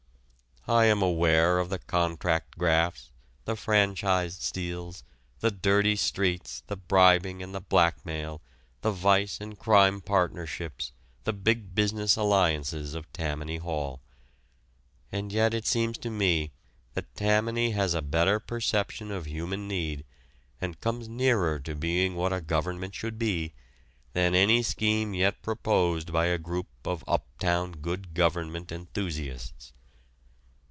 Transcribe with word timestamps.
I 0.67 0.85
am 0.85 1.01
aware 1.01 1.57
of 1.57 1.69
the 1.69 1.79
contract 1.79 2.55
grafts, 2.55 3.09
the 3.45 3.55
franchise 3.55 4.35
steals, 4.37 5.03
the 5.39 5.49
dirty 5.49 5.95
streets, 5.95 6.61
the 6.67 6.75
bribing 6.77 7.41
and 7.41 7.53
the 7.53 7.59
blackmail, 7.59 8.43
the 8.81 8.91
vice 8.91 9.41
and 9.41 9.57
crime 9.57 10.01
partnerships, 10.01 10.91
the 11.23 11.33
Big 11.33 11.73
Business 11.73 12.15
alliances 12.15 12.93
of 12.93 13.11
Tammany 13.11 13.57
Hall. 13.57 14.03
And 15.11 15.33
yet 15.33 15.55
it 15.55 15.65
seems 15.65 15.97
to 15.97 16.11
me 16.11 16.51
that 16.93 17.15
Tammany 17.15 17.71
has 17.71 17.95
a 17.95 18.01
better 18.03 18.39
perception 18.39 19.09
of 19.09 19.25
human 19.25 19.67
need, 19.67 20.05
and 20.61 20.79
comes 20.79 21.09
nearer 21.09 21.59
to 21.61 21.73
being 21.73 22.15
what 22.15 22.31
a 22.31 22.39
government 22.39 22.93
should 22.93 23.17
be, 23.17 23.55
than 24.13 24.35
any 24.35 24.61
scheme 24.61 25.15
yet 25.15 25.41
proposed 25.41 26.13
by 26.13 26.27
a 26.27 26.37
group 26.37 26.67
of 26.85 27.03
"uptown 27.07 27.71
good 27.71 28.13
government" 28.13 28.71
enthusiasts. 28.71 29.73